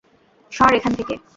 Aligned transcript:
সর 0.51 0.71
এখান 0.73 0.93
থেকে। 0.99 1.13